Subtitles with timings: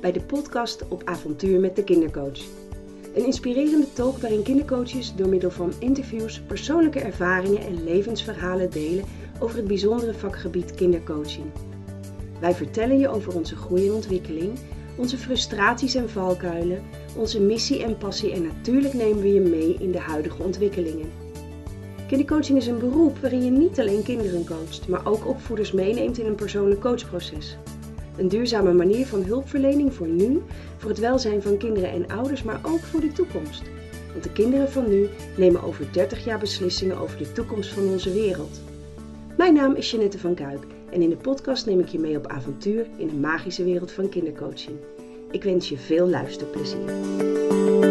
[0.00, 2.40] Bij de podcast op avontuur met de kindercoach.
[3.14, 9.04] Een inspirerende talk waarin kindercoaches door middel van interviews persoonlijke ervaringen en levensverhalen delen
[9.40, 11.46] over het bijzondere vakgebied kindercoaching.
[12.40, 14.58] Wij vertellen je over onze groei en ontwikkeling,
[14.96, 16.82] onze frustraties en valkuilen,
[17.16, 21.10] onze missie en passie en natuurlijk nemen we je mee in de huidige ontwikkelingen.
[22.08, 26.26] Kindercoaching is een beroep waarin je niet alleen kinderen coacht, maar ook opvoeders meeneemt in
[26.26, 27.56] een persoonlijk coachproces.
[28.18, 30.42] Een duurzame manier van hulpverlening voor nu,
[30.76, 33.62] voor het welzijn van kinderen en ouders, maar ook voor de toekomst.
[34.10, 38.12] Want de kinderen van nu nemen over 30 jaar beslissingen over de toekomst van onze
[38.12, 38.60] wereld.
[39.36, 42.26] Mijn naam is Jeannette van Kuik en in de podcast neem ik je mee op
[42.26, 44.76] avontuur in de magische wereld van kindercoaching.
[45.30, 47.87] Ik wens je veel luisterplezier.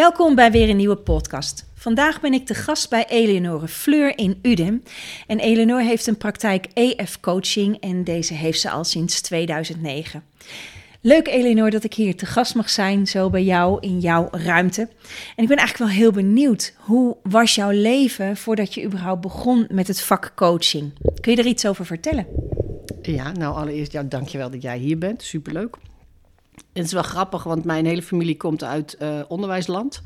[0.00, 1.66] Welkom bij weer een nieuwe podcast.
[1.74, 4.82] Vandaag ben ik te gast bij Eleonore Fleur in Udem.
[5.26, 10.22] En Eleonore heeft een praktijk EF Coaching en deze heeft ze al sinds 2009.
[11.00, 14.80] Leuk Eleonore dat ik hier te gast mag zijn, zo bij jou in jouw ruimte.
[15.36, 19.66] En ik ben eigenlijk wel heel benieuwd, hoe was jouw leven voordat je überhaupt begon
[19.70, 20.92] met het vak coaching?
[21.20, 22.26] Kun je er iets over vertellen?
[23.02, 25.22] Ja, nou allereerst, ja, dankjewel dat jij hier bent.
[25.22, 25.76] Superleuk.
[26.72, 30.02] Het is wel grappig, want mijn hele familie komt uit uh, onderwijsland.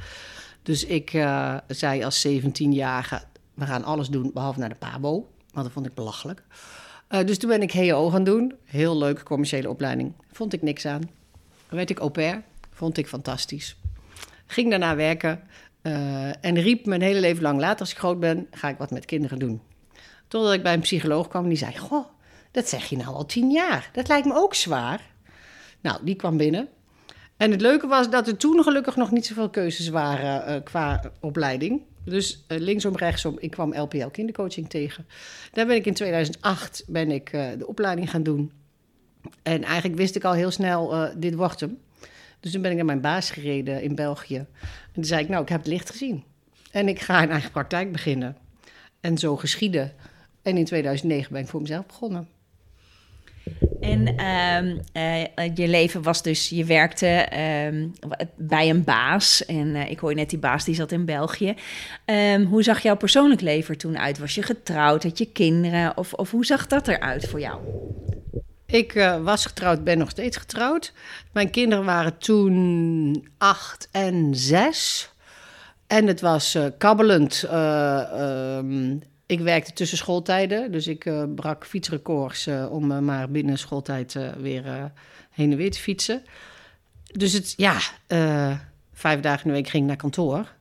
[0.62, 3.23] Dus ik uh, zei als 17-jarige,
[3.55, 5.11] we gaan alles doen behalve naar de PABO.
[5.53, 6.42] Want dat vond ik belachelijk.
[7.11, 8.55] Uh, dus toen ben ik HEO gaan doen.
[8.64, 10.12] Heel leuk, commerciële opleiding.
[10.33, 11.01] Vond ik niks aan.
[11.69, 12.42] Dan werd ik au pair.
[12.70, 13.77] Vond ik fantastisch.
[14.47, 15.41] Ging daarna werken.
[16.41, 19.05] en riep mijn hele leven lang later, als ik groot ben, ga ik wat met
[19.05, 19.61] kinderen doen.
[20.29, 22.06] Totdat ik bij een psycholoog kwam en die zei, goh,
[22.51, 23.91] dat zeg je nou al tien jaar.
[23.92, 25.14] Dat lijkt me ook zwaar.
[25.84, 26.68] Nou, die kwam binnen.
[27.36, 31.12] En het leuke was dat er toen gelukkig nog niet zoveel keuzes waren uh, qua
[31.20, 31.83] opleiding.
[32.05, 35.06] Dus uh, linksom, rechtsom, ik kwam LPL kindercoaching tegen.
[35.52, 38.52] Daar ben ik in 2008 ben ik, uh, de opleiding gaan doen.
[39.42, 41.78] En eigenlijk wist ik al heel snel, dit wordt hem.
[42.40, 44.36] Dus toen ben ik naar mijn baas gereden in België.
[44.36, 46.24] En toen zei ik, nou, ik heb het licht gezien.
[46.70, 48.36] En ik ga een eigen praktijk beginnen.
[49.00, 49.92] En zo geschieden.
[50.42, 52.28] En in 2009 ben ik voor mezelf begonnen.
[53.84, 54.14] En
[54.96, 57.86] uh, uh, je leven was dus, je werkte uh,
[58.36, 59.44] bij een baas.
[59.44, 61.55] En uh, ik hoor net die baas, die zat in België.
[62.05, 64.18] Ehm, hoe zag jouw persoonlijk leven toen uit?
[64.18, 65.02] Was je getrouwd?
[65.02, 65.96] Had je kinderen?
[65.96, 67.60] Of, of hoe zag dat eruit voor jou?
[68.66, 70.92] Ik uh, was getrouwd, ben nog steeds getrouwd.
[71.32, 75.11] Mijn kinderen waren toen acht en zes.
[75.86, 77.44] En het was kabbelend.
[79.27, 84.12] Ik werkte tussen schooltijden, dus ik uh, brak fietsrecords uh, om uh, maar binnen schooltijd
[84.39, 84.92] weer
[85.30, 86.23] heen en weer te fietsen.
[87.05, 87.79] Dus het, ja,
[88.92, 90.52] vijf dagen in de week ging ik naar kantoor.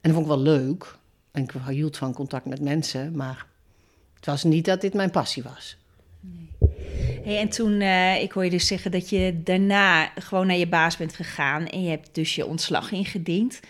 [0.00, 0.96] En dat vond ik wel leuk.
[1.30, 3.46] En ik hield van contact met mensen, maar
[4.14, 5.76] het was niet dat dit mijn passie was.
[6.20, 6.68] Nee.
[7.24, 7.82] Hey, en toen,
[8.22, 11.82] ik hoor je dus zeggen dat je daarna gewoon naar je baas bent gegaan en
[11.82, 13.60] je hebt dus je ontslag ingediend.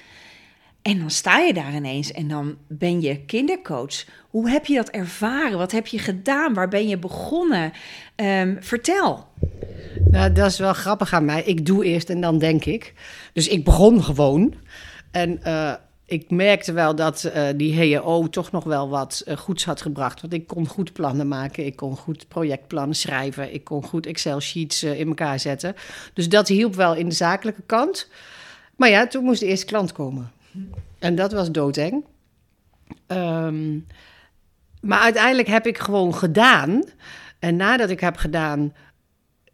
[0.87, 4.05] En dan sta je daar ineens en dan ben je kindercoach.
[4.31, 5.59] Hoe heb je dat ervaren?
[5.59, 6.55] Wat heb je gedaan?
[6.55, 7.73] Waar ben je begonnen?
[8.17, 9.27] Um, vertel.
[10.11, 11.43] Nou, dat is wel grappig aan mij.
[11.43, 12.95] Ik doe eerst en dan denk ik.
[13.33, 14.55] Dus ik begon gewoon.
[15.11, 19.65] En uh, ik merkte wel dat uh, die HEO toch nog wel wat uh, goeds
[19.65, 20.21] had gebracht.
[20.21, 21.67] Want ik kon goed plannen maken.
[21.67, 23.55] Ik kon goed projectplannen schrijven.
[23.55, 25.75] Ik kon goed Excel-sheets in elkaar zetten.
[26.13, 28.09] Dus dat hielp wel in de zakelijke kant.
[28.77, 30.35] Maar ja, toen moest de eerste klant komen.
[30.99, 32.05] En dat was doodeng.
[33.07, 33.87] Um,
[34.81, 36.83] maar uiteindelijk heb ik gewoon gedaan.
[37.39, 38.75] En nadat ik heb gedaan,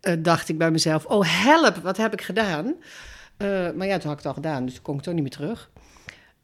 [0.02, 2.66] uh, dacht ik bij mezelf: Oh, help, wat heb ik gedaan?
[2.66, 5.32] Uh, maar ja, toen had ik het al gedaan, dus kon ik toch niet meer
[5.32, 5.70] terug.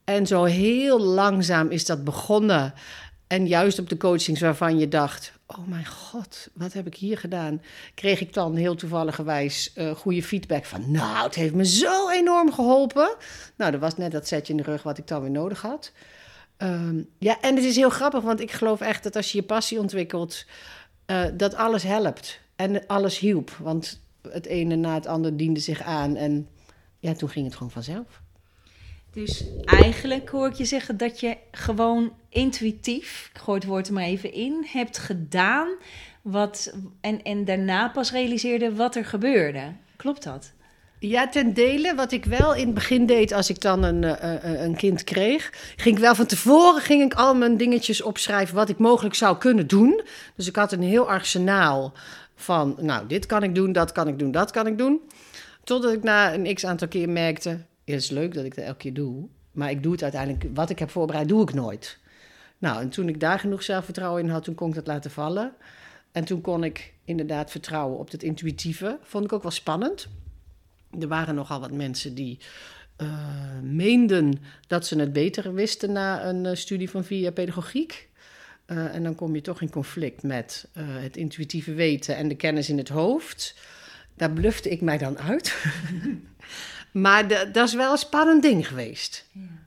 [0.05, 2.75] En zo heel langzaam is dat begonnen.
[3.29, 7.19] En juist op de coachings waarvan je dacht: Oh mijn god, wat heb ik hier
[7.19, 7.63] gedaan?
[7.95, 12.53] Kreeg ik dan heel toevalligerwijs uh, goede feedback van: Nou, het heeft me zo enorm
[12.53, 13.17] geholpen.
[13.57, 15.93] Nou, dat was net dat setje in de rug wat ik dan weer nodig had.
[16.59, 19.45] Um, ja, en het is heel grappig, want ik geloof echt dat als je je
[19.45, 20.45] passie ontwikkelt,
[21.07, 23.51] uh, dat alles helpt en alles hielp.
[23.51, 24.01] Want
[24.31, 26.49] het ene na het andere diende zich aan en
[26.99, 28.23] ja, toen ging het gewoon vanzelf.
[29.13, 33.93] Dus eigenlijk hoor ik je zeggen dat je gewoon intuïtief, ik gooi het woord er
[33.93, 35.69] maar even in, hebt gedaan
[36.23, 39.73] wat, en, en daarna pas realiseerde wat er gebeurde.
[39.97, 40.53] Klopt dat?
[41.01, 41.95] Ja, ten dele.
[41.95, 45.53] Wat ik wel in het begin deed als ik dan een, uh, een kind kreeg,
[45.77, 49.39] ging ik wel van tevoren ging ik al mijn dingetjes opschrijven wat ik mogelijk zou
[49.39, 50.03] kunnen doen.
[50.37, 51.93] Dus ik had een heel arsenaal
[52.35, 55.01] van, nou, dit kan ik doen, dat kan ik doen, dat kan ik doen.
[55.65, 57.59] Totdat ik na een x aantal keer merkte,
[57.97, 60.79] is leuk dat ik dat elke keer doe, maar ik doe het uiteindelijk, wat ik
[60.79, 61.99] heb voorbereid, doe ik nooit.
[62.59, 65.53] Nou, en toen ik daar genoeg zelfvertrouwen in had, toen kon ik dat laten vallen.
[66.13, 68.99] En toen kon ik inderdaad vertrouwen op het intuïtieve.
[69.03, 70.09] Vond ik ook wel spannend.
[71.01, 72.39] Er waren nogal wat mensen die
[72.97, 73.09] uh,
[73.63, 78.09] meenden dat ze het beter wisten na een uh, studie van jaar pedagogiek.
[78.67, 82.69] Uh, en dan kom je toch in conflict met het intuïtieve weten en de kennis
[82.69, 83.55] in het hoofd.
[84.15, 85.57] Daar blufte ik mij dan uit.
[86.93, 89.27] maar dat is wel een spannend ding geweest.
[89.33, 89.67] Ja.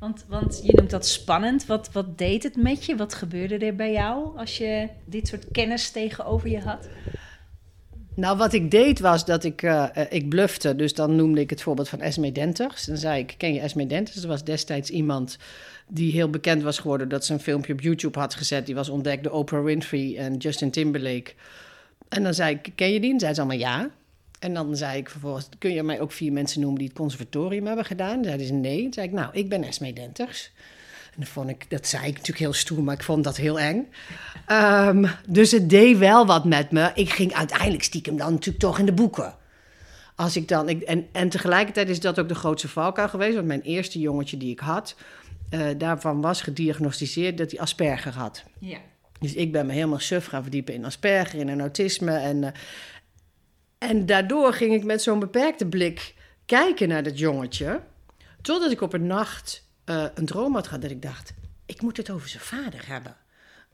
[0.00, 1.66] Want, want je noemt dat spannend.
[1.66, 2.96] Wat, wat deed het met je?
[2.96, 6.88] Wat gebeurde er bij jou als je dit soort kennis tegenover je had?
[8.14, 10.76] Nou, wat ik deed was dat ik, uh, ik blufte.
[10.76, 12.84] Dus dan noemde ik het voorbeeld van Esme Denters.
[12.84, 14.16] Dan zei ik, ken je Esme Denters?
[14.16, 15.38] Dat was destijds iemand
[15.88, 17.08] die heel bekend was geworden...
[17.08, 18.66] dat ze een filmpje op YouTube had gezet.
[18.66, 21.32] Die was ontdekt door Oprah Winfrey en Justin Timberlake.
[22.08, 23.12] En dan zei ik, ken je die?
[23.12, 23.90] En zei ze allemaal ja.
[24.40, 27.66] En dan zei ik vervolgens, kun je mij ook vier mensen noemen die het conservatorium
[27.66, 28.24] hebben gedaan?
[28.24, 28.82] Zeiden ze nee.
[28.82, 30.52] Toen zei ik, nou, ik ben Esme Denters.
[31.14, 33.60] En dat, vond ik, dat zei ik natuurlijk heel stoer, maar ik vond dat heel
[33.60, 33.88] eng.
[34.48, 36.90] Um, dus het deed wel wat met me.
[36.94, 39.34] Ik ging uiteindelijk stiekem dan natuurlijk toch in de boeken.
[40.16, 43.34] Als ik dan, ik, en, en tegelijkertijd is dat ook de grootste valkuil geweest.
[43.34, 44.96] Want mijn eerste jongetje die ik had,
[45.54, 48.44] uh, daarvan was gediagnosticeerd dat hij Asperger had.
[48.58, 48.78] Ja.
[49.20, 52.16] Dus ik ben me helemaal suf gaan verdiepen in Asperger, in een autisme.
[52.16, 52.48] En, uh,
[53.80, 56.14] en daardoor ging ik met zo'n beperkte blik
[56.46, 57.80] kijken naar dat jongetje.
[58.42, 61.34] Totdat ik op een nacht uh, een droom had gehad dat ik dacht...
[61.66, 63.16] ik moet het over zijn vader hebben.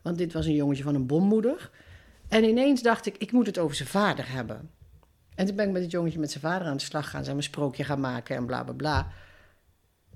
[0.01, 1.69] Want dit was een jongetje van een bommoeder.
[2.27, 4.71] En ineens dacht ik, ik moet het over zijn vader hebben.
[5.35, 7.23] En toen ben ik met het jongetje met zijn vader aan de slag gaan...
[7.23, 9.07] zijn een sprookje gaan maken en bla, bla, bla.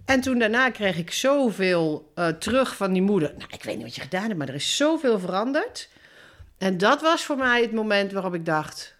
[0.05, 3.33] En toen daarna kreeg ik zoveel uh, terug van die moeder.
[3.37, 5.89] Nou, ik weet niet wat je gedaan hebt, maar er is zoveel veranderd.
[6.57, 8.99] En dat was voor mij het moment waarop ik dacht...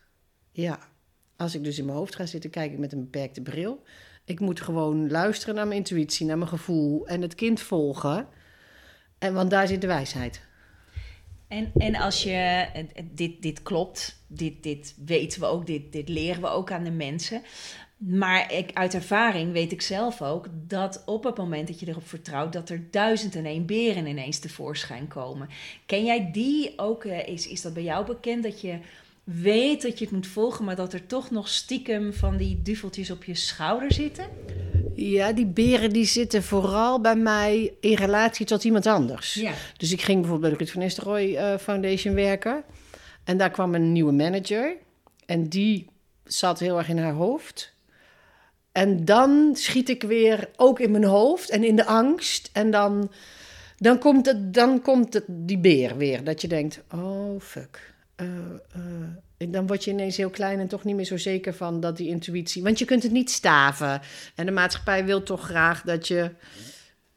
[0.61, 0.79] ja,
[1.35, 3.83] als ik dus in mijn hoofd ga zitten, kijk ik met een beperkte bril...
[4.25, 8.27] Ik moet gewoon luisteren naar mijn intuïtie, naar mijn gevoel en het kind volgen.
[9.19, 10.41] En, want daar zit de wijsheid.
[11.47, 12.65] En, en als je,
[13.11, 16.91] dit, dit klopt, dit, dit weten we ook, dit, dit leren we ook aan de
[16.91, 17.41] mensen.
[17.97, 22.07] Maar ik, uit ervaring weet ik zelf ook dat op het moment dat je erop
[22.07, 25.49] vertrouwt, dat er duizend en één beren ineens tevoorschijn komen.
[25.85, 27.05] Ken jij die ook?
[27.05, 28.79] Eh, is, is dat bij jou bekend dat je
[29.33, 33.11] weet dat je het moet volgen, maar dat er toch nog stiekem van die duveltjes
[33.11, 34.25] op je schouder zitten?
[34.95, 39.33] Ja, die beren die zitten vooral bij mij in relatie tot iemand anders.
[39.33, 39.53] Ja.
[39.77, 42.63] Dus ik ging bijvoorbeeld bij de Ruud van Nistelrooy uh, Foundation werken.
[43.23, 44.75] En daar kwam een nieuwe manager.
[45.25, 45.87] En die
[46.23, 47.73] zat heel erg in haar hoofd.
[48.71, 52.49] En dan schiet ik weer ook in mijn hoofd en in de angst.
[52.53, 53.11] En dan,
[53.77, 56.23] dan komt, het, dan komt het, die beer weer.
[56.23, 57.90] Dat je denkt, oh fuck
[58.21, 61.97] uh, dan word je ineens heel klein en toch niet meer zo zeker van dat
[61.97, 62.63] die intuïtie.
[62.63, 64.01] Want je kunt het niet staven.
[64.35, 66.31] En de maatschappij wil toch graag dat je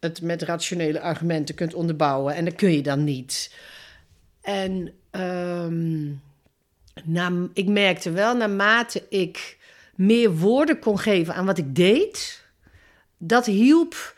[0.00, 2.34] het met rationele argumenten kunt onderbouwen.
[2.34, 3.54] En dat kun je dan niet.
[4.40, 4.92] En
[7.04, 9.58] na, ik merkte wel, naarmate ik
[9.94, 12.44] meer woorden kon geven aan wat ik deed,
[13.18, 14.16] dat hielp,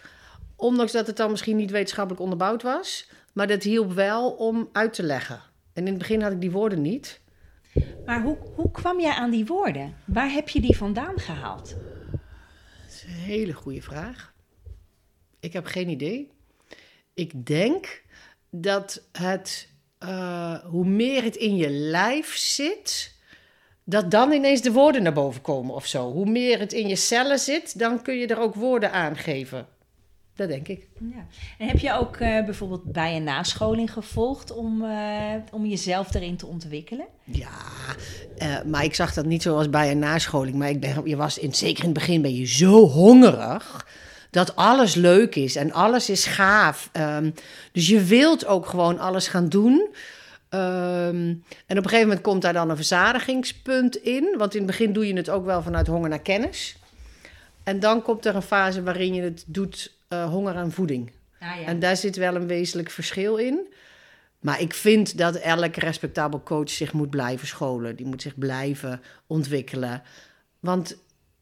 [0.57, 4.95] ondanks dat het dan misschien niet wetenschappelijk onderbouwd was, maar dat hielp wel om uit
[4.95, 5.41] te leggen.
[5.77, 7.21] En in het begin had ik die woorden niet.
[8.07, 9.97] Maar hoe, hoe kwam jij aan die woorden?
[10.05, 11.77] Waar heb je die vandaan gehaald?
[12.83, 14.35] Dat is een hele goede vraag.
[15.41, 16.31] Ik heb geen idee.
[17.15, 18.03] Ik denk
[18.51, 19.69] dat het,
[20.03, 23.15] uh, hoe meer het in je lijf zit,
[23.85, 26.13] dat dan ineens de woorden naar boven komen of zo.
[26.13, 29.67] Hoe meer het in je cellen zit, dan kun je er ook woorden aan geven.
[30.37, 30.87] Dat denk ik.
[30.99, 31.27] Ja.
[31.59, 36.37] En heb je ook uh, bijvoorbeeld bij een nascholing gevolgd om, uh, om jezelf erin
[36.37, 37.07] te ontwikkelen?
[37.25, 37.49] Ja,
[38.39, 40.57] uh, maar ik zag dat niet zoals bij een nascholing.
[40.57, 43.87] Maar ik ben, je was in, zeker in het begin ben je zo hongerig
[44.31, 46.91] dat alles leuk is en alles is gaaf.
[46.93, 47.35] Um,
[47.73, 49.89] dus je wilt ook gewoon alles gaan doen.
[50.51, 54.35] Um, en op een gegeven moment komt daar dan een verzadigingspunt in.
[54.39, 56.77] Want in het begin doe je het ook wel vanuit honger naar kennis.
[57.63, 61.11] En dan komt er een fase waarin je het doet uh, honger aan voeding.
[61.41, 61.67] Ah, ja.
[61.67, 63.75] En daar zit wel een wezenlijk verschil in.
[64.41, 67.97] Maar ik vind dat elke respectabel coach zich moet blijven scholen.
[67.97, 70.03] Die moet zich blijven ontwikkelen.
[70.61, 70.97] Want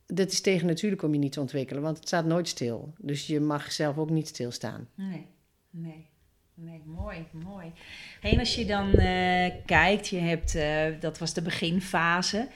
[0.06, 2.94] dat is tegen natuurlijk om je niet te ontwikkelen, want het staat nooit stil.
[2.99, 4.88] Dus je mag zelf ook niet stilstaan.
[4.94, 5.26] Nee,
[5.71, 6.12] nee.
[6.56, 7.73] Nee, mooi, mooi.
[8.21, 12.49] en als je dan uh, kijkt, je hebt, uh, dat was de beginfase.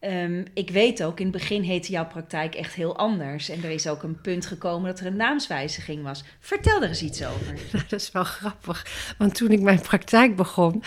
[0.00, 3.48] Ehm, ik weet ook, in het begin heette jouw praktijk echt heel anders.
[3.48, 6.24] En er is ook een punt gekomen dat er een naamswijziging was.
[6.40, 7.54] Vertel er eens iets over.
[7.88, 8.86] dat is wel grappig.
[9.18, 10.82] Want toen ik mijn praktijk begon,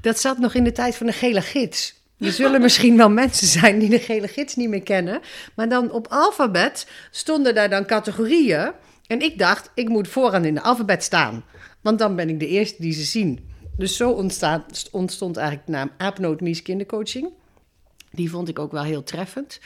[0.00, 2.02] dat zat nog in de tijd van de gele gids.
[2.18, 5.20] Er zullen misschien wel mensen zijn die de gele gids niet meer kennen.
[5.54, 8.72] Maar dan op alfabet stonden daar dan categorieën.
[9.06, 11.44] En ik dacht, ik moet vooraan in de alfabet staan.
[11.80, 13.48] Want dan ben ik de eerste die ze zien.
[13.76, 17.32] Dus zo ontstaat, ontstond eigenlijk de naam Aapnootmies Kindercoaching.
[18.14, 19.60] Die vond ik ook wel heel treffend.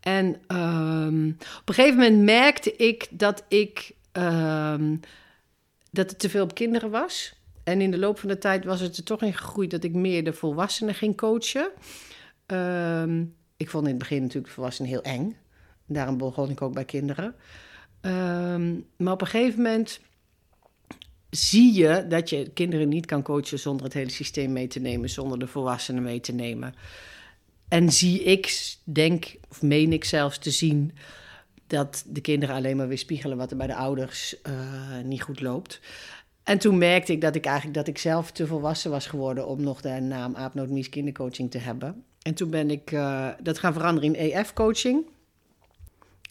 [0.00, 1.28] En ehm,
[1.60, 4.96] op een gegeven moment merkte ik dat ik ehm,
[5.90, 7.34] dat het te veel op kinderen was.
[7.64, 9.94] En in de loop van de tijd was het er toch in gegroeid dat ik
[9.94, 11.70] meer de volwassenen ging coachen.
[12.46, 13.24] Ehm,
[13.56, 15.36] ik vond in het begin natuurlijk volwassenen heel eng.
[15.86, 17.34] Daarom begon ik ook bij kinderen.
[18.96, 20.00] maar op een gegeven moment
[21.30, 25.10] zie je dat je kinderen niet kan coachen zonder het hele systeem mee te nemen,
[25.10, 26.74] zonder de volwassenen mee te nemen.
[27.72, 30.92] En zie ik, denk, of meen ik zelfs te zien,
[31.66, 34.54] dat de kinderen alleen maar weer spiegelen wat er bij de ouders uh,
[35.04, 35.80] niet goed loopt.
[36.42, 39.62] En toen merkte ik dat ik eigenlijk dat ik zelf te volwassen was geworden om
[39.62, 42.04] nog de naam Aapnoot Kindercoaching te hebben.
[42.22, 45.06] En toen ben ik uh, dat gaan veranderen in EF-coaching.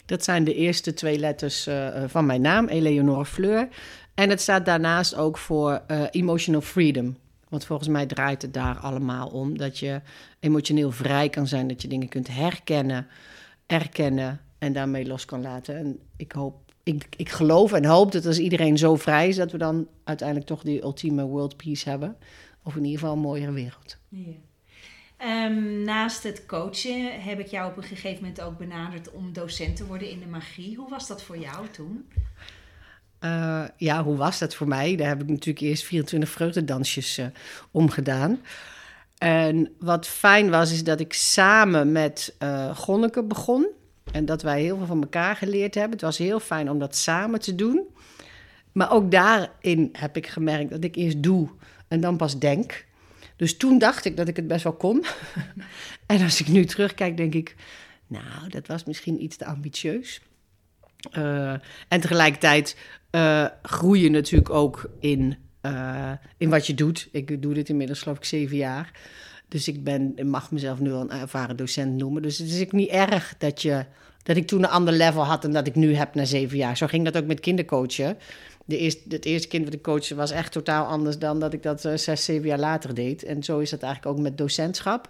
[0.06, 3.68] Dat zijn de eerste twee letters uh, van mijn naam, Eleonore Fleur.
[4.14, 5.82] En het staat daarnaast ook voor
[6.12, 7.18] Emotional Freedom.
[7.52, 9.58] Want volgens mij draait het daar allemaal om.
[9.58, 10.02] Dat je
[10.40, 13.08] emotioneel vrij kan zijn, dat je dingen kunt herkennen,
[13.66, 15.78] erkennen en daarmee los kan laten.
[15.78, 19.52] En ik hoop, ik, ik geloof en hoop dat als iedereen zo vrij is, dat
[19.52, 22.16] we dan uiteindelijk toch die ultieme world peace hebben.
[22.64, 23.98] Of in ieder geval een mooiere wereld.
[24.10, 24.34] Ja.
[25.18, 29.76] Ehm, naast het coachen heb ik jou op een gegeven moment ook benaderd om docent
[29.76, 30.76] te worden in de magie.
[30.76, 32.06] Hoe was dat voor jou toen?
[33.24, 34.96] Uh, ja, hoe was dat voor mij?
[34.96, 37.26] Daar heb ik natuurlijk eerst 24 vreugdedansjes uh,
[37.72, 38.40] omgedaan.
[39.18, 43.68] En wat fijn was, is dat ik samen met uh, Gonneke begon.
[44.12, 45.92] En dat wij heel veel van elkaar geleerd hebben.
[45.92, 47.88] Het was heel fijn om dat samen te doen.
[48.72, 51.50] Maar ook daarin heb ik gemerkt dat ik eerst doe
[51.88, 52.86] en dan pas denk.
[53.36, 55.06] Dus toen dacht ik dat ik het best wel kon.
[56.06, 57.56] en als ik nu terugkijk, denk ik,
[58.08, 60.22] nou, dat was misschien iets te ambitieus.
[61.18, 61.52] Uh,
[61.88, 62.78] en tegelijkertijd
[63.12, 67.08] uh, groei je natuurlijk ook in, uh, in wat je doet.
[67.12, 68.92] Ik doe dit inmiddels, geloof ik, zeven jaar.
[69.48, 72.22] Dus ik ben, mag mezelf nu al een ervaren docent noemen.
[72.22, 73.86] Dus het is ook niet erg dat, je,
[74.24, 76.78] dat ik toen een ander level had dan dat ik nu heb na zeven jaar.
[76.78, 78.18] Zo ging dat ook met kindercoachen.
[78.66, 81.64] De eerste, het eerste kind wat ik coachte was echt totaal anders dan dat ik
[81.64, 83.24] dat zes, zeven jaar later deed.
[83.24, 85.10] En zo is dat eigenlijk ook met docentschap.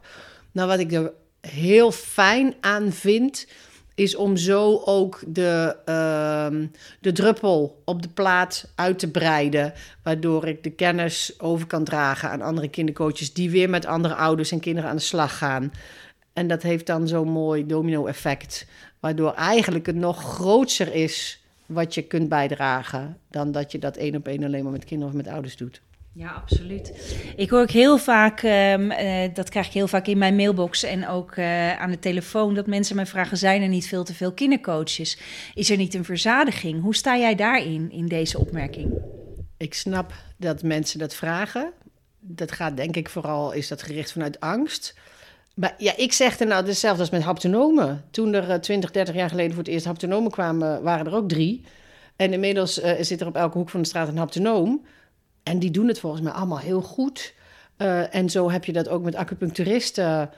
[0.51, 3.47] Nou, wat ik er heel fijn aan vind,
[3.95, 6.67] is om zo ook de, uh,
[6.99, 9.73] de druppel op de plaat uit te breiden.
[10.03, 14.51] Waardoor ik de kennis over kan dragen aan andere kindercoaches die weer met andere ouders
[14.51, 15.71] en kinderen aan de slag gaan.
[16.33, 18.65] En dat heeft dan zo'n mooi domino-effect.
[18.99, 23.17] Waardoor eigenlijk het nog groter is wat je kunt bijdragen.
[23.29, 25.81] Dan dat je dat één op één alleen maar met kinderen of met ouders doet.
[26.13, 27.15] Ja, absoluut.
[27.35, 30.83] Ik hoor ook heel vaak, um, uh, dat krijg ik heel vaak in mijn mailbox
[30.83, 34.13] en ook uh, aan de telefoon, dat mensen mij vragen: zijn er niet veel te
[34.13, 35.17] veel kindercoaches?
[35.53, 36.81] Is er niet een verzadiging?
[36.81, 38.93] Hoe sta jij daarin, in deze opmerking?
[39.57, 41.71] Ik snap dat mensen dat vragen.
[42.19, 44.95] Dat gaat denk ik vooral, is dat gericht vanuit angst.
[45.55, 48.03] Maar ja, ik zeg er nou hetzelfde als met haptonomen.
[48.11, 51.29] Toen er uh, 20, 30 jaar geleden voor het eerst haptonomen kwamen, waren er ook
[51.29, 51.65] drie.
[52.15, 54.85] En inmiddels zit er op elke hoek van de straat een haptonoom.
[55.43, 57.33] En die doen het volgens mij allemaal heel goed.
[57.77, 60.29] Uh, en zo heb je dat ook met acupuncturisten.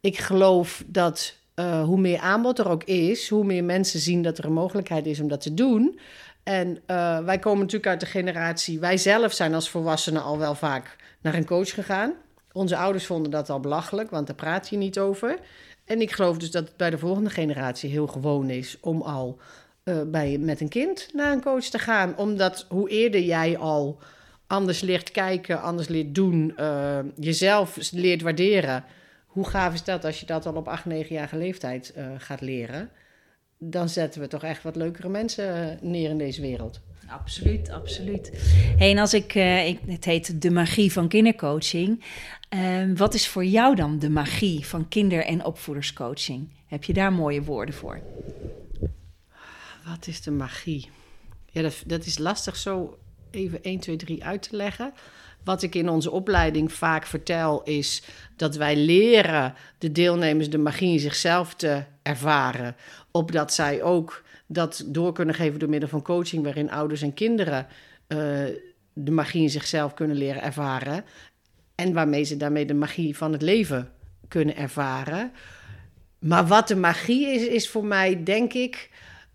[0.00, 4.38] Ik geloof dat uh, hoe meer aanbod er ook is, hoe meer mensen zien dat
[4.38, 5.98] er een mogelijkheid is om dat te doen.
[6.42, 10.54] En uh, wij komen natuurlijk uit de generatie, wij zelf zijn als volwassenen al wel
[10.54, 12.12] vaak naar een coach gegaan.
[12.52, 15.38] Onze ouders vonden dat al belachelijk, want daar praat je niet over.
[15.84, 19.38] En ik geloof dus dat het bij de volgende generatie heel gewoon is om al
[20.06, 22.16] bij, met een kind naar een coach te gaan.
[22.16, 23.98] Omdat hoe eerder jij al
[24.52, 28.84] anders leert kijken, anders leert doen, uh, jezelf leert waarderen.
[29.26, 32.90] Hoe gaaf is dat als je dat al op 8, 9-jarige leeftijd uh, gaat leren?
[33.58, 36.80] Dan zetten we toch echt wat leukere mensen neer in deze wereld.
[37.06, 38.30] Absoluut, absoluut.
[38.78, 42.04] Hey, en als ik, uh, ik, het heet de magie van kindercoaching.
[42.96, 46.48] wat is voor jou dan de magie van kinder- en opvoederscoaching?
[46.66, 48.00] Heb je daar mooie woorden voor?
[49.86, 50.90] Wat is de magie?
[51.50, 52.98] Ja, dat, dat is lastig zo
[53.34, 54.92] even 1, 2, 3 uit te leggen.
[55.44, 58.02] Wat ik in onze opleiding vaak vertel is
[58.36, 62.76] dat wij leren de deelnemers de magie in zichzelf te ervaren.
[63.10, 67.66] Opdat zij ook dat door kunnen geven door middel van coaching, waarin ouders en kinderen
[68.08, 68.18] uh,
[68.92, 71.04] de magie in zichzelf kunnen leren ervaren.
[71.74, 73.90] En waarmee ze daarmee de magie van het leven
[74.28, 75.32] kunnen ervaren.
[76.18, 78.90] maar wat de magie is, is voor mij, denk ik...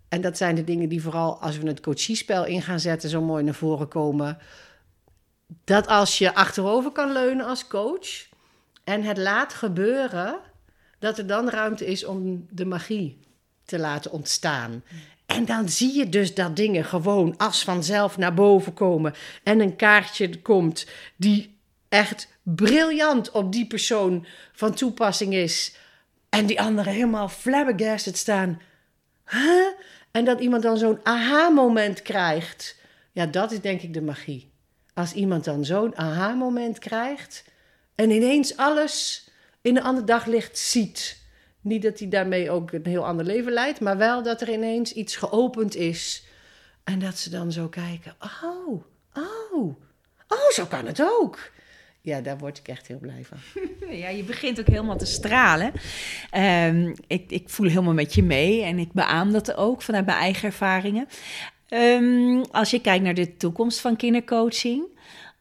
[0.09, 3.09] en dat zijn de dingen die vooral als we het coachiespel in gaan zetten...
[3.09, 4.37] zo mooi naar voren komen...
[5.63, 8.27] dat als je achterover kan leunen als coach...
[8.83, 10.39] en het laat gebeuren...
[10.99, 13.19] dat er dan ruimte is om de magie
[13.65, 14.83] te laten ontstaan.
[15.25, 19.13] En dan zie je dus dat dingen gewoon als vanzelf naar boven komen.
[19.43, 21.57] En een kaartje komt die
[21.89, 25.75] echt briljant op die persoon van toepassing is.
[26.29, 28.61] En die anderen helemaal flabbergasted staan.
[29.29, 29.67] Huh?
[30.11, 32.75] En dat iemand dan zo'n aha-moment krijgt.
[33.11, 34.51] Ja, dat is denk ik de magie.
[34.93, 37.43] Als iemand dan zo'n aha-moment krijgt
[37.95, 39.29] en ineens alles
[39.61, 41.21] in een ander daglicht ziet.
[41.61, 44.93] Niet dat hij daarmee ook een heel ander leven leidt, maar wel dat er ineens
[44.93, 46.25] iets geopend is.
[46.83, 48.83] En dat ze dan zo kijken: oh,
[49.13, 49.75] oh,
[50.27, 51.51] oh, zo kan het ook.
[52.07, 53.37] Ja, daar word ik echt heel blij van.
[53.89, 55.71] Ja, je begint ook helemaal te stralen.
[56.37, 60.17] Um, ik, ik voel helemaal met je mee en ik beaam dat ook vanuit mijn
[60.17, 61.07] eigen ervaringen.
[61.69, 64.85] Um, als je kijkt naar de toekomst van kindercoaching,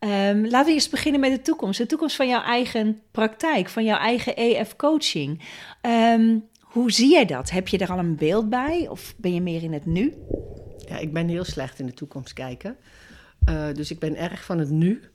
[0.00, 1.78] Um, laten we eerst beginnen met de toekomst.
[1.78, 5.42] De toekomst van jouw eigen praktijk, van jouw eigen EF-coaching.
[5.82, 7.50] Um, hoe zie jij dat?
[7.50, 10.14] Heb je er al een beeld bij of ben je meer in het nu?
[10.88, 12.76] Ja, ik ben heel slecht in de toekomst kijken.
[13.50, 15.10] Uh, dus ik ben erg van het nu.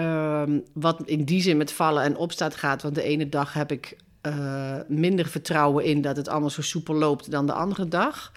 [0.00, 2.82] Um, wat in die zin met vallen en opstaan gaat.
[2.82, 6.94] Want de ene dag heb ik uh, minder vertrouwen in dat het allemaal zo soepel
[6.94, 8.32] loopt dan de andere dag.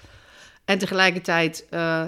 [0.65, 2.05] En tegelijkertijd uh,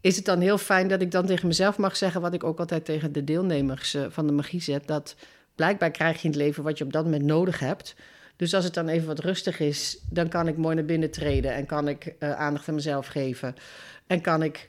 [0.00, 2.58] is het dan heel fijn dat ik dan tegen mezelf mag zeggen, wat ik ook
[2.58, 5.16] altijd tegen de deelnemers uh, van de magie zet, dat
[5.54, 7.94] blijkbaar krijg je in het leven wat je op dat moment nodig hebt.
[8.36, 11.54] Dus als het dan even wat rustig is, dan kan ik mooi naar binnen treden
[11.54, 13.54] en kan ik aandacht aan mezelf geven.
[14.06, 14.68] En kan ik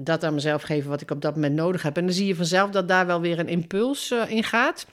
[0.00, 1.96] dat aan mezelf geven wat ik op dat moment nodig heb.
[1.96, 4.86] En dan zie je vanzelf dat daar wel weer een impuls uh, in gaat.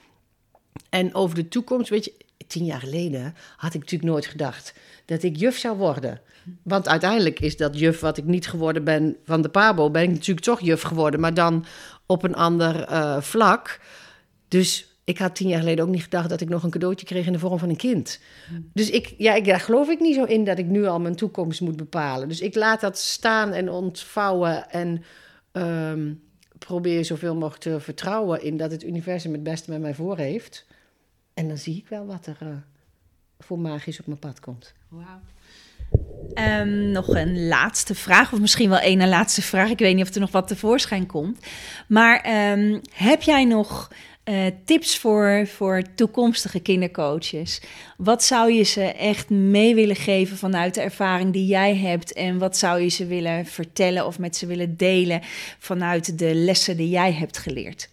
[0.89, 2.13] En over de toekomst, weet je,
[2.47, 4.73] tien jaar geleden had ik natuurlijk nooit gedacht
[5.05, 6.21] dat ik juf zou worden.
[6.63, 10.09] Want uiteindelijk is dat juf wat ik niet geworden ben van de Pabo, ben ik
[10.09, 11.65] natuurlijk toch juf geworden, maar dan
[12.05, 13.79] op een ander uh, vlak.
[14.47, 17.25] Dus ik had tien jaar geleden ook niet gedacht dat ik nog een cadeautje kreeg
[17.25, 18.19] in de vorm van een kind.
[18.73, 21.15] Dus ik, ja, ik, daar geloof ik niet zo in dat ik nu al mijn
[21.15, 22.27] toekomst moet bepalen.
[22.27, 25.03] Dus ik laat dat staan en ontvouwen en
[25.51, 26.21] um,
[26.57, 30.65] probeer zoveel mogelijk te vertrouwen in dat het universum het beste met mij voor heeft.
[31.33, 32.49] En dan zie ik wel wat er uh,
[33.39, 34.73] voor magisch op mijn pad komt.
[34.87, 35.19] Wauw.
[36.61, 39.69] Um, nog een laatste vraag, of misschien wel één laatste vraag.
[39.69, 41.45] Ik weet niet of er nog wat tevoorschijn komt.
[41.87, 43.91] Maar um, heb jij nog
[44.25, 47.61] uh, tips voor, voor toekomstige kindercoaches?
[47.97, 52.13] Wat zou je ze echt mee willen geven vanuit de ervaring die jij hebt?
[52.13, 55.21] En wat zou je ze willen vertellen of met ze willen delen
[55.59, 57.89] vanuit de lessen die jij hebt geleerd?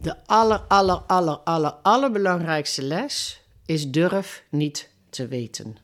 [0.00, 5.76] De aller, aller, aller, aller, allerbelangrijkste les is durf niet te weten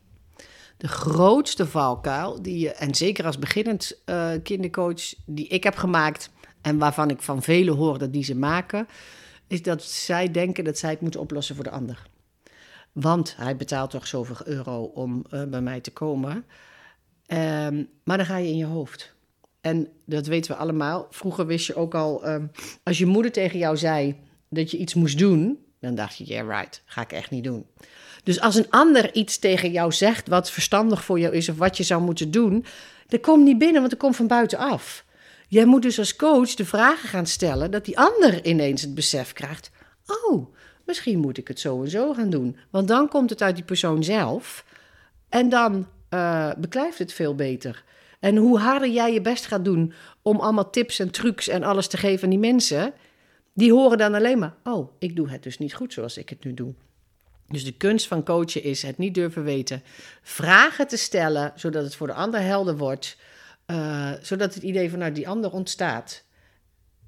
[0.78, 6.30] de grootste valkuil die je, en zeker als beginnend uh, kindercoach, die ik heb gemaakt
[6.60, 8.88] en waarvan ik van velen hoor dat die ze maken,
[9.46, 12.06] is dat zij denken dat zij het moeten oplossen voor de ander.
[12.92, 16.44] Want hij betaalt toch zoveel euro om uh, bij mij te komen.
[17.26, 19.14] Um, maar dan ga je in je hoofd.
[19.60, 21.06] En dat weten we allemaal.
[21.10, 22.50] Vroeger wist je ook al, um,
[22.82, 24.16] als je moeder tegen jou zei
[24.48, 27.66] dat je iets moest doen, dan dacht je, yeah right, ga ik echt niet doen.
[28.22, 31.76] Dus als een ander iets tegen jou zegt wat verstandig voor jou is of wat
[31.76, 32.64] je zou moeten doen,
[33.06, 35.04] dat komt niet binnen, want dat komt van buitenaf.
[35.48, 39.32] Jij moet dus als coach de vragen gaan stellen dat die ander ineens het besef
[39.32, 39.70] krijgt:
[40.06, 40.54] oh,
[40.86, 42.56] misschien moet ik het zo en zo gaan doen.
[42.70, 44.64] Want dan komt het uit die persoon zelf
[45.28, 47.84] en dan uh, beklijft het veel beter.
[48.20, 51.86] En hoe harder jij je best gaat doen om allemaal tips en trucs en alles
[51.86, 52.92] te geven aan die mensen,
[53.54, 56.44] die horen dan alleen maar: oh, ik doe het dus niet goed zoals ik het
[56.44, 56.74] nu doe.
[57.48, 59.82] Dus de kunst van coachen is het niet durven weten,
[60.22, 63.16] vragen te stellen, zodat het voor de ander helder wordt,
[63.70, 66.24] uh, zodat het idee vanuit die ander ontstaat.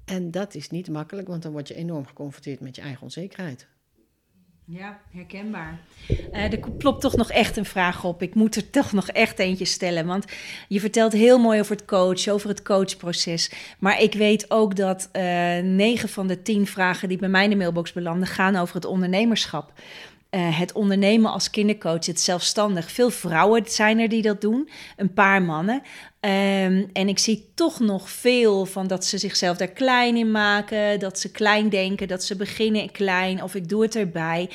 [0.05, 3.67] En dat is niet makkelijk, want dan word je enorm geconfronteerd met je eigen onzekerheid.
[4.65, 5.79] Ja, herkenbaar.
[6.09, 8.21] Uh, er klopt toch nog echt een vraag op.
[8.21, 10.05] Ik moet er toch nog echt eentje stellen.
[10.05, 10.25] Want
[10.67, 13.51] je vertelt heel mooi over het coachen, over het coachproces.
[13.79, 15.21] Maar ik weet ook dat uh,
[15.59, 18.85] 9 van de 10 vragen die bij mij in de mailbox belanden, gaan over het
[18.85, 19.73] ondernemerschap.
[20.35, 22.91] Uh, het ondernemen als kindercoach, het zelfstandig.
[22.91, 25.75] Veel vrouwen zijn er die dat doen, een paar mannen.
[25.75, 30.99] Um, en ik zie toch nog veel van dat ze zichzelf daar klein in maken,
[30.99, 34.49] dat ze klein denken, dat ze beginnen klein of ik doe het erbij.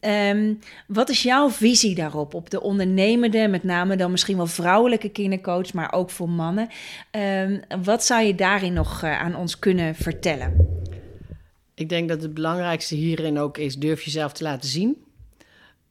[0.00, 2.34] Um, wat is jouw visie daarop?
[2.34, 6.68] Op de ondernemende, met name dan misschien wel vrouwelijke kindercoach, maar ook voor mannen.
[7.10, 10.66] Um, wat zou je daarin nog uh, aan ons kunnen vertellen?
[11.74, 15.04] Ik denk dat het belangrijkste hierin ook is: durf jezelf te laten zien.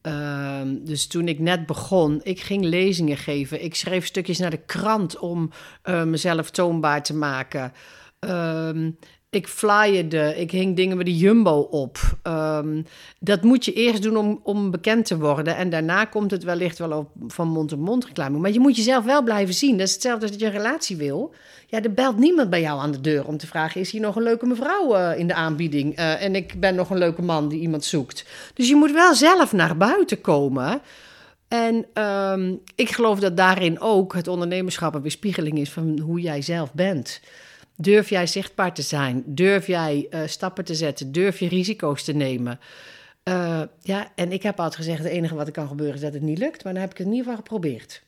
[0.06, 3.64] Ehm, dus toen ik net begon, ik ging lezingen geven.
[3.64, 5.52] Ik schreef stukjes naar de krant om
[5.84, 7.74] uh, mezelf toonbaar te maken.
[8.20, 8.92] Ehm,
[9.36, 12.00] ik flyerde, ik hing dingen met de Jumbo op.
[12.22, 12.82] Ehm,
[13.20, 15.56] dat moet je eerst doen om, om bekend te worden.
[15.56, 18.38] En daarna komt het wellicht wel op van mond-to-mond reclame.
[18.38, 19.78] Maar je moet jezelf wel blijven zien.
[19.78, 21.34] Dat is hetzelfde als dat je een relatie wil.
[21.68, 23.82] Ja, er belt niemand bij jou aan de deur om te vragen...
[23.82, 26.00] is hier nog een leuke mevrouw uh, in de aanbieding?
[26.00, 28.26] Uh, en ik ben nog een leuke man die iemand zoekt.
[28.54, 30.82] Dus je moet wel zelf naar buiten komen...
[31.48, 36.42] En um, ik geloof dat daarin ook het ondernemerschap een weerspiegeling is van hoe jij
[36.42, 37.22] zelf bent.
[37.76, 39.24] Durf jij zichtbaar te zijn?
[39.26, 41.12] Durf jij uh, stappen te zetten?
[41.12, 42.60] Durf je risico's te nemen?
[43.24, 46.14] Uh, ja, en ik heb altijd gezegd: het enige wat er kan gebeuren is dat
[46.14, 46.64] het niet lukt.
[46.64, 48.04] Maar dan heb ik het in ieder geval geprobeerd.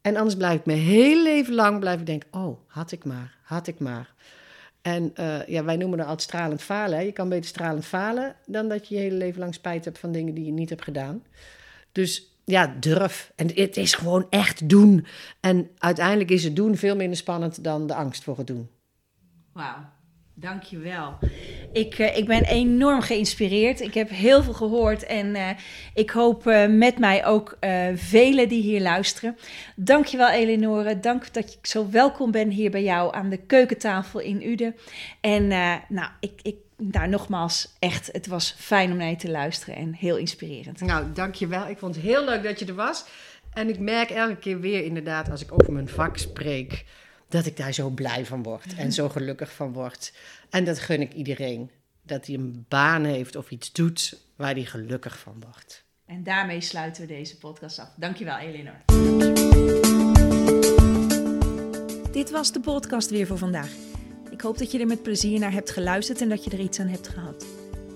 [0.00, 3.36] En anders blijf ik mijn hele leven lang blijf ik denken: oh, had ik maar,
[3.42, 4.14] had ik maar.
[4.82, 7.04] En uh, ja, wij noemen dat altijd stralend falen.
[7.04, 10.12] Je kan beter stralend falen dan dat je je hele leven lang spijt hebt van
[10.12, 11.22] dingen die je niet hebt gedaan.
[11.92, 13.32] Dus ja, durf.
[13.36, 15.06] En het is gewoon echt doen.
[15.40, 18.68] En uiteindelijk is het doen veel minder spannend dan de angst voor het doen.
[19.56, 19.84] Wauw,
[20.34, 21.18] dankjewel.
[21.72, 23.80] Ik, uh, ik ben enorm geïnspireerd.
[23.80, 25.48] Ik heb heel veel gehoord en uh,
[25.94, 27.58] ik hoop uh, met mij ook
[27.94, 29.36] velen die hier luisteren.
[29.76, 34.46] Dankjewel Eleonore, dank dat ik zo welkom ben hier bij jou aan de keukentafel in
[34.46, 34.76] Uden.
[35.20, 35.46] En
[35.88, 39.94] nou, ik, ik nou, nogmaals, echt, het was fijn om naar je te luisteren en
[39.94, 40.80] heel inspirerend.
[40.80, 41.68] Nou, dankjewel.
[41.68, 43.04] Ik vond het heel leuk dat je er was.
[43.52, 46.84] En ik merk elke keer weer inderdaad, als ik over mijn vak spreek,
[47.28, 50.12] dat ik daar zo blij van word en zo gelukkig van word.
[50.50, 51.70] En dat gun ik iedereen.
[52.02, 55.84] Dat hij een baan heeft of iets doet waar hij gelukkig van wordt.
[56.06, 57.88] En daarmee sluiten we deze podcast af.
[57.96, 58.74] Dankjewel, Elinor.
[62.12, 63.70] Dit was de podcast weer voor vandaag.
[64.30, 66.80] Ik hoop dat je er met plezier naar hebt geluisterd en dat je er iets
[66.80, 67.46] aan hebt gehad.